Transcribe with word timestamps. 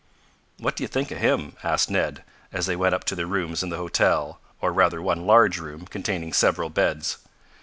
"What 0.57 0.75
do 0.75 0.83
you 0.83 0.87
think 0.87 1.11
of 1.11 1.19
him?" 1.19 1.55
asked 1.61 1.91
Ned, 1.91 2.23
as 2.51 2.65
they 2.65 2.75
went 2.75 2.95
up 2.95 3.03
to 3.03 3.15
their 3.15 3.27
rooms 3.27 3.61
in 3.61 3.69
the 3.69 3.77
hotel, 3.77 4.39
or 4.59 4.73
rather 4.73 4.99
one 4.99 5.27
large 5.27 5.59
room, 5.59 5.85
containing 5.85 6.33
several 6.33 6.71
beds. 6.71 7.19